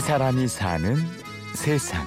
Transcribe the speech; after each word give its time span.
이 0.00 0.02
사람이 0.02 0.48
사는 0.48 0.96
세상. 1.54 2.06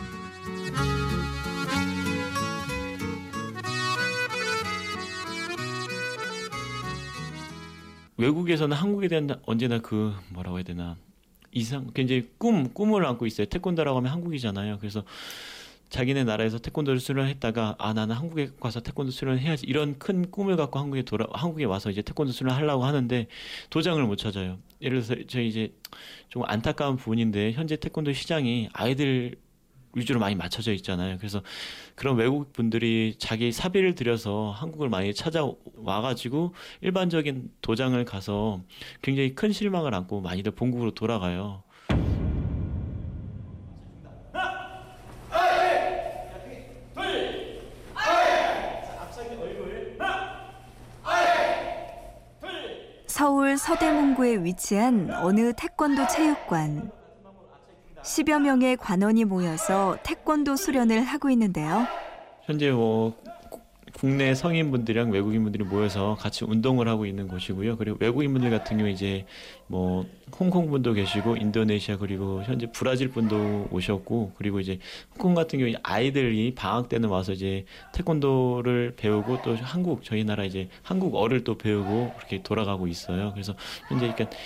외국에서는 8.18 8.75
한국에 8.75 9.07
대한 9.07 9.29
언제나 9.45 9.77
그 9.77 10.11
뭐라고 10.29 10.57
해야 10.57 10.64
되나 10.64 10.98
이상 11.52 11.91
굉장히 11.93 12.27
꿈 12.39 12.73
꿈을 12.73 13.05
안고 13.05 13.27
있어요. 13.27 13.45
태권도라고 13.45 14.00
하면 14.00 14.12
한국이잖아요. 14.12 14.80
그래서 14.80 15.04
자기네 15.89 16.23
나라에서 16.23 16.57
태권도를 16.57 17.00
수련했다가 17.00 17.75
아 17.78 17.94
나는 17.94 18.16
한국에 18.16 18.50
가서 18.60 18.80
태권도 18.80 19.12
수련을 19.12 19.39
해야지 19.39 19.68
이런 19.68 20.00
큰 20.00 20.32
꿈을 20.32 20.55
갖고 20.55 20.80
한국에 20.80 21.04
돌아 21.04 21.28
한국에 21.32 21.66
와서 21.66 21.91
이제 21.91 22.02
태권도 22.02 22.32
수련을 22.32 22.57
하려고 22.57 22.86
하는데 22.86 23.27
도장을 23.70 24.03
못 24.03 24.16
찾아요. 24.16 24.57
예를 24.84 25.02
들어서 25.02 25.22
저희 25.28 25.48
이제 25.48 25.73
좀 26.30 26.44
안타까운 26.46 26.98
부분인데 26.98 27.54
현재 27.54 27.76
태권도 27.76 28.14
시장이 28.14 28.70
아이들 28.73 29.36
위주로 29.96 30.20
많이 30.20 30.36
맞춰져 30.36 30.73
있잖아요. 30.73 31.18
그래서 31.18 31.42
그런 31.96 32.18
외국 32.18 32.52
분들이 32.52 33.16
자기 33.20 33.52
사비를 33.52 33.96
들여서 33.96 34.52
한국을 34.52 34.90
많이 34.90 35.14
찾아와 35.14 36.02
가지고 36.02 36.54
일반적인 36.82 37.52
도장을 37.62 38.04
가서 38.06 38.62
굉장히 39.02 39.36
큰 39.36 39.52
실망을 39.52 39.94
안고 39.94 40.22
많이들 40.22 40.52
본국으로 40.54 40.92
돌아가요. 40.92 41.64
서대문구에 53.73 54.44
위치한 54.44 55.09
어느 55.09 55.52
태권도 55.53 56.08
체육관. 56.08 56.92
10여 58.03 58.39
명의 58.39 58.78
관원이 58.78 59.25
모여서 59.25 59.97
태권도 60.03 60.58
수련을 60.58 61.02
하고 61.02 61.31
있는데요. 61.31 61.88
현재 62.44 62.70
뭐 62.70 63.16
국내 63.94 64.33
성인분들이랑 64.36 65.11
외국인분들이 65.11 65.63
모여서 65.63 66.16
같이 66.19 66.45
운동을 66.45 66.88
하고 66.88 67.05
있는 67.05 67.27
곳이고요. 67.27 67.77
그리고 67.77 67.97
외국인분들 68.00 68.50
같은 68.50 68.77
경우 68.77 68.89
이제 68.89 69.25
뭐 69.67 70.05
홍콩 70.39 70.69
분도 70.69 70.94
계시고 70.94 71.38
인도네시아 71.38 71.97
그리고 71.97 72.41
현재 72.44 72.67
브라질 72.72 73.09
분도 73.09 73.67
오셨고 73.72 74.33
그리고 74.35 74.59
이제 74.59 74.80
홍콩 75.11 75.35
같은 75.35 75.59
경우 75.59 75.72
아이들이 75.83 76.53
방학 76.55 76.89
때는 76.89 77.09
와서 77.09 77.31
이제 77.33 77.66
태권도를 77.94 78.94
배우고 78.97 79.41
또 79.44 79.55
한국 79.55 80.03
저희 80.03 80.23
나라 80.23 80.44
이제 80.44 80.69
한국어를 80.81 81.44
또 81.44 81.57
배우고 81.57 82.13
그렇게 82.17 82.41
돌아가고 82.41 82.88
있어요. 82.88 83.31
그래서 83.33 83.55
현재 83.88 84.11
그러니까 84.11 84.38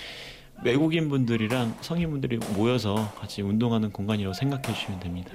외국인 0.64 1.08
분들이랑 1.08 1.76
성인 1.80 2.10
분들이 2.10 2.38
모여서 2.54 3.12
같이 3.16 3.42
운동하는 3.42 3.90
공간이라고 3.92 4.34
생각해 4.34 4.74
주시면 4.74 5.00
됩니다. 5.00 5.30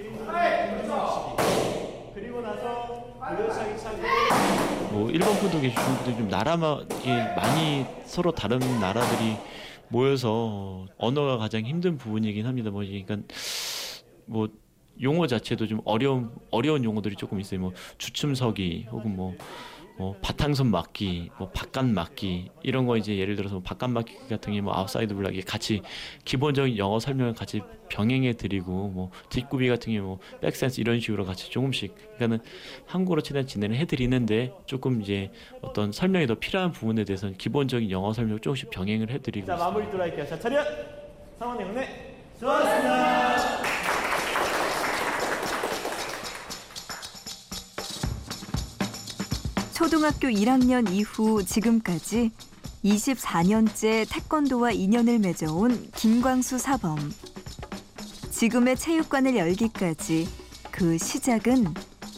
뭐 5.03 5.11
일본 5.11 5.35
분도 5.35 5.59
계시고 5.59 5.81
중국도 5.81 6.15
좀 6.15 6.29
나라만 6.29 6.87
많이 7.35 7.85
서로 8.05 8.31
다른 8.31 8.57
나라들이 8.79 9.35
모여서 9.89 10.87
언어가 10.97 11.37
가장 11.37 11.65
힘든 11.65 11.97
부분이긴 11.97 12.45
합니다. 12.45 12.71
뭐 12.71 12.83
그러니까 12.85 13.17
뭐 14.25 14.47
용어 15.01 15.27
자체도 15.27 15.67
좀 15.67 15.81
어려운 15.83 16.31
어려운 16.51 16.85
용어들이 16.85 17.17
조금 17.17 17.41
있어요. 17.41 17.59
뭐 17.59 17.73
주춤서기 17.97 18.87
혹은 18.91 19.13
뭐 19.17 19.35
뭐 19.97 20.15
바탕손 20.21 20.67
막기, 20.71 21.29
뭐 21.37 21.49
바깥 21.49 21.85
막기 21.85 22.49
이런 22.63 22.85
거 22.87 22.97
이제 22.97 23.17
예를 23.17 23.35
들어서 23.35 23.55
뭐 23.55 23.63
바깥 23.63 23.91
막기 23.91 24.15
같은 24.29 24.53
게 24.53 24.61
뭐 24.61 24.73
outside 24.75 25.13
block이 25.13 25.41
같이 25.43 25.81
기본적인 26.25 26.77
영어 26.77 26.99
설명을 26.99 27.33
같이 27.33 27.61
병행해 27.89 28.33
드리고 28.33 28.87
뭐 28.89 29.11
뒷굽이 29.29 29.67
같은 29.69 29.93
게 29.93 29.99
뭐 29.99 30.19
back 30.41 30.57
stance 30.57 30.81
이런 30.81 30.99
식으로 30.99 31.25
같이 31.25 31.49
조금씩 31.51 31.93
그러니까는 32.15 32.39
한국어로 32.87 33.21
최대한 33.21 33.45
진행을 33.45 33.75
해 33.77 33.85
드리는데 33.85 34.51
조금 34.65 35.01
이제 35.01 35.31
어떤 35.61 35.91
설명이 35.91 36.27
더 36.27 36.35
필요한 36.35 36.71
부분에 36.71 37.03
대해서는 37.03 37.37
기본적인 37.37 37.91
영어 37.91 38.13
설명 38.13 38.35
을 38.35 38.39
조금씩 38.39 38.69
병행을 38.71 39.11
해 39.11 39.19
드리고 39.19 39.45
자 39.47 39.55
마무리 39.57 39.85
들어갈게요. 39.91 40.25
자 40.27 40.39
차렷. 40.39 40.65
상황 41.37 41.57
내문에 41.57 42.15
좋았습니다. 42.39 43.32
초등학교 49.83 50.29
1학년 50.29 50.89
이후 50.89 51.43
지금까지 51.43 52.31
24년째 52.85 54.07
태권도와 54.09 54.71
인연을 54.71 55.19
맺어온 55.19 55.91
김광수 55.91 56.57
사범. 56.57 56.97
지금의 58.31 58.77
체육관을 58.77 59.35
열기까지 59.35 60.25
그 60.71 60.97
시작은 60.97 61.73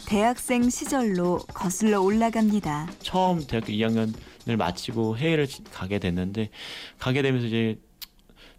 대학생 0.06 0.70
시절로 0.70 1.40
거슬러 1.56 2.02
올라갑니다. 2.02 2.88
처음 3.00 3.46
대학교 3.48 3.74
2학년을 3.74 4.58
마치고 4.58 5.18
해외를 5.18 5.48
가게 5.72 5.98
됐는데 5.98 6.52
가게 7.00 7.24
되면서 7.24 7.48
이제 7.48 7.80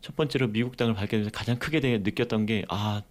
첫 0.01 0.17
번째로 0.17 0.49
미국 0.49 0.77
땅을 0.77 0.95
밟게 0.95 1.13
되면서 1.13 1.31
가장 1.31 1.61
크게 1.61 1.79
느꼈던 1.99 2.47
게 2.47 2.65
아 2.69 3.03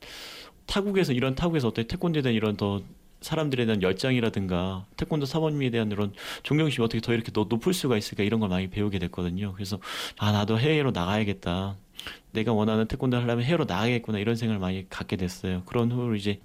타국에서 0.66 1.14
이런 1.14 1.36
타국에서 1.36 1.70
어떻게 1.70 1.88
태권도에 1.88 2.22
대한 2.22 2.36
이런 2.36 2.58
더 2.58 2.82
사람들에 3.22 3.66
대한 3.66 3.82
열정이라든가 3.82 4.86
태권도 4.98 5.26
사범님에 5.26 5.70
대한 5.72 5.92
이런 5.92 6.14
존경심이 6.44 6.84
어떻게 6.84 7.02
더 7.02 7.14
이렇게 7.14 7.32
더 7.32 7.46
높을 7.50 7.74
수가 7.74 7.98
있을까 7.98 8.24
이런 8.24 8.40
걸 8.40 8.50
많이 8.50 8.68
배우게 8.70 9.00
됐거든요. 9.00 9.54
그래서 9.54 9.80
아 10.18 10.32
나도 10.32 10.60
해외로 10.60 10.92
나가야겠다. 10.92 11.78
내가 12.32 12.54
원하는 12.54 12.88
태권도 12.88 13.18
하려면 13.18 13.44
해외로 13.44 13.66
나가야겠구나 13.66 14.20
이런 14.20 14.36
생각을 14.36 14.60
많이 14.60 14.88
갖게 14.90 15.16
됐어요. 15.16 15.64
그런 15.66 15.92
후로 15.92 16.16
이제 16.16 16.40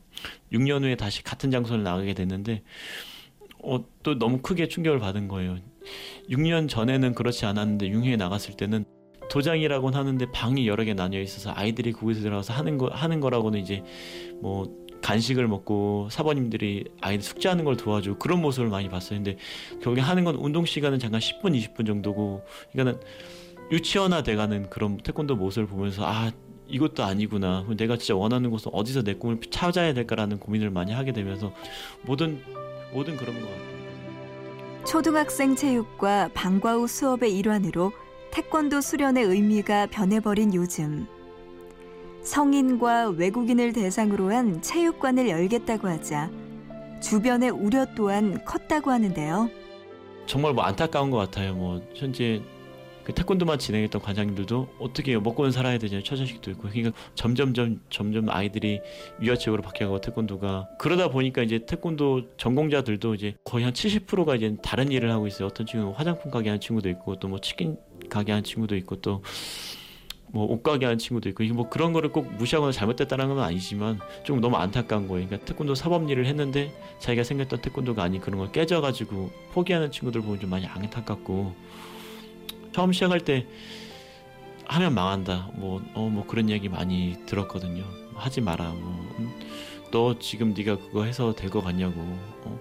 6년 0.52 0.82
후에 0.82 0.94
다시 0.96 1.22
같은 1.22 1.50
장소를 1.50 1.82
나가게 1.82 2.14
됐는데 2.14 2.62
어, 3.62 3.84
또 4.02 4.18
너무 4.18 4.40
크게 4.40 4.68
충격을 4.68 5.00
받은 5.00 5.28
거예요. 5.28 5.58
6년 6.30 6.68
전에는 6.68 7.14
그렇지 7.14 7.44
않았는데 7.46 7.90
6년에 7.90 8.16
나갔을 8.16 8.56
때는 8.56 8.84
도장이라고는 9.30 9.98
하는데 9.98 10.30
방이 10.32 10.66
여러 10.66 10.84
개 10.84 10.92
나뉘어 10.92 11.20
있어서 11.20 11.52
아이들이 11.54 11.92
거기서 11.92 12.22
들어가서 12.22 12.52
하는 12.52 12.78
거 12.78 12.88
하는 12.88 13.20
거라고는 13.20 13.60
이제 13.60 13.82
뭐 14.40 14.66
간식을 15.02 15.48
먹고 15.48 16.08
사모님들이 16.10 16.84
아이들 17.00 17.22
숙제하는 17.22 17.64
걸 17.64 17.76
도와주고 17.76 18.18
그런 18.18 18.40
모습을 18.40 18.68
많이 18.68 18.88
봤어요. 18.88 19.18
근데 19.18 19.36
결국에 19.82 20.00
하는 20.00 20.24
건 20.24 20.36
운동 20.36 20.64
시간은 20.64 20.98
잠깐 20.98 21.20
10분, 21.20 21.56
20분 21.58 21.86
정도고, 21.86 22.44
그러니까는 22.72 23.00
유치원화 23.72 24.22
돼가는 24.22 24.68
그런 24.70 24.98
태권도 24.98 25.36
모습을 25.36 25.68
보면서 25.68 26.04
아 26.04 26.30
이것도 26.68 27.02
아니구나. 27.02 27.66
내가 27.76 27.96
진짜 27.96 28.14
원하는 28.14 28.50
곳은 28.50 28.72
어디서 28.74 29.02
내 29.02 29.14
꿈을 29.14 29.40
찾아야 29.50 29.92
될까라는 29.92 30.38
고민을 30.38 30.70
많이 30.70 30.92
하게 30.92 31.12
되면서 31.12 31.52
모든 32.02 32.42
모든 32.92 33.16
그런 33.16 33.34
것 33.40 33.46
같아요. 33.46 34.84
초등학생 34.86 35.54
체육과 35.54 36.30
방과 36.34 36.74
후 36.74 36.86
수업의 36.86 37.36
일환으로 37.36 37.92
태권도 38.32 38.80
수련의 38.80 39.24
의미가 39.24 39.86
변해버린 39.86 40.54
요즘. 40.54 41.06
성인과 42.22 43.10
외국인을 43.10 43.72
대상으로 43.72 44.32
한 44.32 44.60
체육관을 44.62 45.28
열겠다고 45.28 45.88
하자 45.88 46.30
주변의 47.00 47.50
우려 47.50 47.86
또한 47.94 48.44
컸다고 48.44 48.90
하는데요. 48.90 49.48
정말 50.26 50.52
뭐 50.52 50.64
안타까운 50.64 51.10
것 51.10 51.16
같아요. 51.16 51.54
뭐 51.54 51.80
현재 51.94 52.42
그 53.02 53.14
태권도만 53.14 53.58
진행했던 53.58 54.02
관장님들도 54.02 54.68
어떻게 54.78 55.18
먹고는 55.18 55.50
살아야 55.50 55.78
되냐 55.78 56.02
처자식도 56.02 56.50
있고 56.52 56.68
그러니까 56.68 56.92
점점점 57.14 57.80
점점 57.88 58.28
아이들이 58.28 58.80
유아체육으로 59.22 59.62
바뀌어가고 59.62 60.02
태권도가 60.02 60.68
그러다 60.78 61.08
보니까 61.08 61.42
이제 61.42 61.64
태권도 61.64 62.36
전공자들도 62.36 63.14
이제 63.14 63.34
거의 63.44 63.64
한 63.64 63.72
70%가 63.72 64.36
이제 64.36 64.54
다른 64.62 64.92
일을 64.92 65.10
하고 65.10 65.26
있어요. 65.26 65.48
어떤 65.48 65.66
친구는 65.66 65.94
화장품 65.94 66.30
가게 66.30 66.50
하는 66.50 66.60
친구도 66.60 66.90
있고 66.90 67.18
또 67.18 67.28
뭐 67.28 67.40
치킨 67.40 67.78
가게 68.10 68.32
하는 68.32 68.44
친구도 68.44 68.76
있고 68.76 68.96
또 69.00 69.22
뭐 70.32 70.44
옷가게 70.46 70.84
하는 70.86 70.98
친구도 70.98 71.28
있고 71.30 71.42
이게 71.42 71.52
뭐 71.52 71.68
그런 71.68 71.92
거를 71.92 72.10
꼭 72.12 72.32
무시하거나 72.34 72.72
잘못됐다는 72.72 73.28
건 73.28 73.40
아니지만 73.40 73.98
좀 74.22 74.40
너무 74.40 74.56
안타까운 74.56 75.08
거예요. 75.08 75.26
그러니까 75.26 75.44
태권도 75.46 75.74
사법 75.74 76.08
일을 76.08 76.26
했는데 76.26 76.72
자기가 76.98 77.24
생겼던 77.24 77.60
태권도가 77.62 78.02
아닌 78.02 78.20
그런 78.20 78.38
걸 78.38 78.52
깨져가지고 78.52 79.30
포기하는 79.52 79.90
친구들 79.90 80.20
보면 80.22 80.40
좀 80.40 80.50
많이 80.50 80.66
안타깝고 80.66 81.54
처음 82.72 82.92
시작할 82.92 83.20
때 83.20 83.46
하면 84.66 84.94
망한다. 84.94 85.50
뭐 85.54 85.82
어뭐 85.94 86.10
뭐 86.10 86.26
그런 86.26 86.48
얘기 86.48 86.68
많이 86.68 87.16
들었거든요. 87.26 87.82
하지 88.14 88.40
마라. 88.40 88.70
뭐너 88.70 90.10
음, 90.12 90.18
지금 90.20 90.54
네가 90.54 90.76
그거 90.76 91.04
해서 91.04 91.34
될 91.34 91.50
것 91.50 91.62
같냐고. 91.64 92.00
어? 92.44 92.60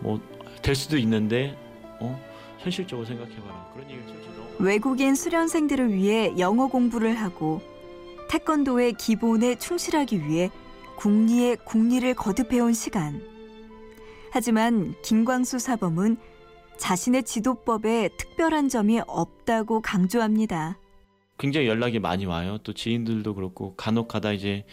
뭐될 0.00 0.74
수도 0.74 0.96
있는데 0.96 1.56
어 2.00 2.18
현실적으로 2.66 3.06
생각해봐라. 3.06 3.70
그런 3.72 3.90
얘기를 3.90 4.08
솔직히 4.08 4.36
외국인 4.58 5.14
수련생들을 5.14 5.92
위해 5.92 6.32
영어 6.38 6.66
공부를 6.66 7.14
하고 7.14 7.60
태권도의 8.28 8.94
기본에 8.94 9.56
충실하기 9.56 10.26
위해 10.26 10.50
국리의 10.96 11.58
국리를 11.64 12.12
거듭해온 12.14 12.72
시간. 12.72 13.22
하지만 14.32 14.94
김광수 15.02 15.58
사범은 15.58 16.16
자신의 16.78 17.22
지도법에 17.22 18.10
특별한 18.16 18.68
점이 18.68 19.00
없다고 19.06 19.80
강조합니다. 19.80 20.78
굉장히 21.38 21.68
연락이 21.68 22.00
많이 22.00 22.26
와요. 22.26 22.58
또 22.64 22.72
지인들도 22.72 23.34
그렇고 23.34 23.74
간혹 23.76 24.08
가다 24.08 24.32
이제 24.32 24.64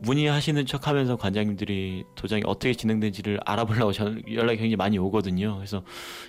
문의하시는 0.00 0.64
척 0.66 0.86
하면서 0.86 1.16
관장님들이 1.16 2.04
도장이 2.14 2.42
어떻게 2.46 2.74
진행된지를 2.74 3.40
알아보려고 3.44 3.92
전 3.92 4.22
연락이 4.32 4.58
굉장히 4.58 4.76
많이 4.76 4.98
오거든요. 4.98 5.56
그래서 5.56 5.82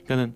그러니까는 0.05 0.35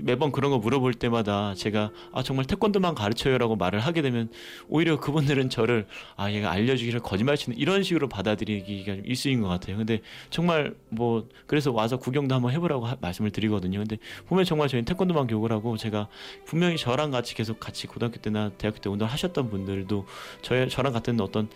매번 0.00 0.32
그런 0.32 0.50
거 0.50 0.58
물어볼 0.58 0.94
때마다 0.94 1.54
제가 1.54 1.90
아 2.12 2.22
정말 2.22 2.46
태권도만 2.46 2.94
가르쳐요라고 2.94 3.56
말을 3.56 3.80
하게 3.80 4.00
되면 4.00 4.30
오히려 4.68 4.98
그분들은 4.98 5.50
저를 5.50 5.86
아 6.16 6.30
얘가 6.32 6.50
알려주기를 6.50 7.00
거짓말 7.00 7.36
치는 7.36 7.58
이런 7.58 7.82
식으로 7.82 8.08
받아들이기가 8.08 8.96
좀 8.96 9.04
일수인 9.04 9.42
것 9.42 9.48
같아요. 9.48 9.76
근데 9.76 10.00
정말 10.30 10.74
뭐 10.88 11.28
그래서 11.46 11.72
와서 11.72 11.98
구경도 11.98 12.34
한번 12.34 12.52
해보라고 12.52 12.86
하- 12.86 12.96
말씀을 13.00 13.30
드리거든요. 13.30 13.78
근데 13.80 13.98
보면 14.26 14.44
정말 14.44 14.68
저희는 14.68 14.84
태권도만 14.86 15.26
교육을 15.26 15.52
하고 15.52 15.76
제가 15.76 16.08
분명히 16.46 16.76
저랑 16.76 17.10
같이 17.10 17.34
계속 17.34 17.60
같이 17.60 17.86
고등학교 17.86 18.16
때나 18.18 18.50
대학교 18.56 18.78
때 18.78 18.88
운동을 18.88 19.12
하셨던 19.12 19.50
분들도 19.50 20.06
저 20.40 20.68
저랑 20.68 20.92
같은 20.92 21.20
어떤 21.20 21.48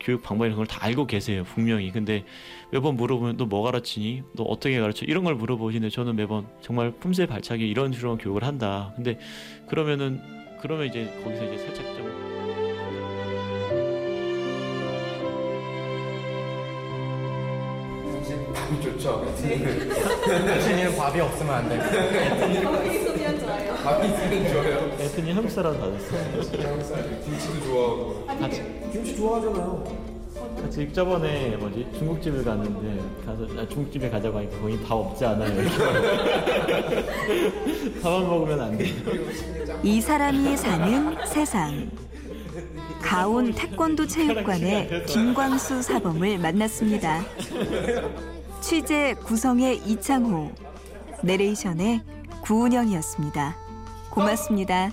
교육 0.00 0.22
방법 0.22 0.46
이런 0.46 0.56
걸 0.56 0.66
다 0.66 0.84
알고 0.84 1.06
계세요 1.06 1.44
분명히. 1.44 1.90
근데 1.92 2.24
매번 2.72 2.96
물어보면 2.96 3.36
너 3.36 3.44
뭐 3.46 3.62
가르치니? 3.62 4.22
너 4.34 4.44
어떻게 4.44 4.78
가르쳐? 4.80 5.04
이런 5.06 5.24
걸 5.24 5.34
물어보시는데 5.34 5.90
저는 5.90 6.16
매번 6.16 6.46
정말 6.60 6.92
품새 6.92 7.26
발차기 7.26 7.68
이런 7.68 7.92
식으로 7.92 8.16
교육을 8.18 8.44
한다. 8.44 8.92
근데 8.96 9.18
그러면은 9.68 10.20
그러면 10.60 10.86
이제 10.86 11.04
거기서 11.24 11.44
이제 11.46 11.58
살짝 11.66 11.84
좀 11.96 12.29
밥이 18.54 18.80
좋죠. 18.82 19.24
당신이는 20.26 20.96
밥이 20.96 21.20
없으면 21.20 21.54
안 21.54 21.68
돼. 21.68 21.78
밥이 23.84 24.08
있으면 24.08 24.48
좋아요. 24.52 24.90
애프님 25.00 25.36
한국 25.36 25.50
사람 25.50 25.78
받았어요 25.78 26.68
항상 26.68 27.20
김치도 27.24 27.60
좋아하고. 27.64 28.26
같이 28.26 28.62
김치 28.92 29.16
좋아하잖아요. 29.16 30.10
같이 30.62 30.92
저번에 30.92 31.56
뭐지 31.56 31.86
중국집을 31.98 32.44
갔는데 32.44 33.02
가서 33.24 33.44
아, 33.58 33.66
중국집에 33.68 34.10
가자고 34.10 34.38
하니까 34.38 34.58
거기 34.60 34.78
밥 34.82 34.92
없지 34.94 35.24
않아요 35.24 35.60
이렇게 35.60 35.76
밥만 38.02 38.28
먹으면 38.28 38.60
안 38.60 38.76
돼요 38.78 38.88
이 39.82 40.00
사람이 40.00 40.56
사는 40.58 41.16
세상. 41.26 41.90
가온 43.00 43.52
태권도 43.52 44.06
체육관의 44.06 45.04
김광수 45.06 45.80
사범을 45.82 46.38
만났습니다. 46.38 47.22
취재 48.70 49.16
구성의 49.24 49.78
이창호, 49.78 50.52
내레이션의 51.24 52.02
구운영이었습니다. 52.44 53.56
고맙습니다. 54.10 54.92